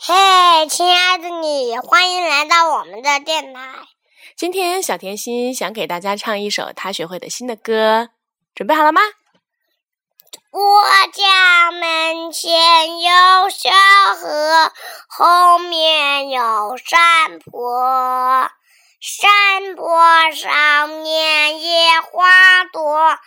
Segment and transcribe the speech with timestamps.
[0.00, 3.60] 嘿，亲爱的你，欢迎来到我们的电台。
[4.36, 8.10] 今天小甜心想给大家唱一首她学会的新的歌，
[8.54, 9.00] 准备好了吗？
[10.52, 13.70] 我家门前有小
[14.14, 14.72] 河，
[15.08, 18.48] 后面有山坡，
[19.00, 23.18] 山坡上面野花多。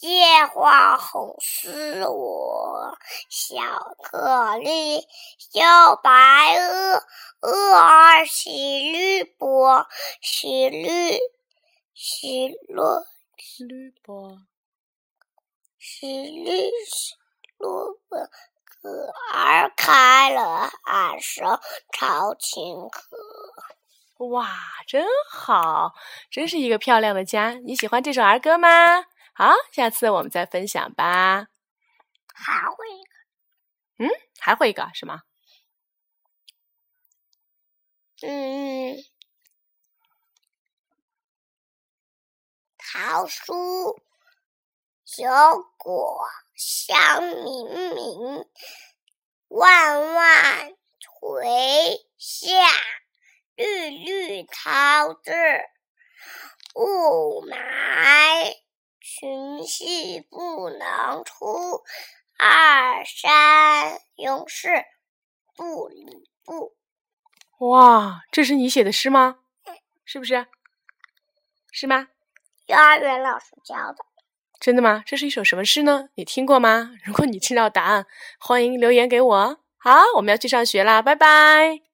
[0.00, 2.96] 野花红似我，
[3.28, 3.56] 小
[4.02, 5.06] 颗粒，
[5.38, 7.02] 小白鹅，
[7.40, 9.86] 鹅儿戏绿波，
[10.22, 11.18] 戏绿
[11.94, 12.56] 戏绿
[13.66, 14.38] 绿波，
[15.78, 17.14] 戏绿戏
[17.58, 18.16] 萝卜，
[18.80, 19.12] 歌。
[19.34, 21.60] 儿开了岸上
[21.92, 24.26] 唱情歌。
[24.30, 24.48] 哇，
[24.86, 25.92] 真好，
[26.30, 27.50] 真是一个漂亮的家。
[27.64, 28.56] 你喜欢这首儿歌。
[28.56, 29.04] 吗？
[29.40, 31.46] 好，下次我们再分享吧。
[32.34, 35.22] 还会一个，嗯，还会一个什么？
[38.20, 39.02] 嗯，
[42.76, 44.02] 桃树
[45.16, 48.46] 有果香明明，
[49.48, 52.46] 万万垂下
[53.54, 55.32] 绿绿桃子，
[56.74, 57.79] 雾霾。
[59.80, 61.82] 群戏不能出，
[62.38, 64.68] 二山勇士
[65.56, 66.76] 不理不。
[67.66, 69.38] 哇，这是你写的诗吗？
[70.04, 70.46] 是不是？
[71.72, 72.08] 是吗？
[72.68, 73.96] 幼儿园老师教的。
[74.60, 75.02] 真的吗？
[75.06, 76.10] 这是一首什么诗呢？
[76.16, 76.90] 你听过吗？
[77.02, 78.06] 如果你知道答案，
[78.38, 79.58] 欢迎留言给我。
[79.78, 81.89] 好，我们要去上学啦，拜拜。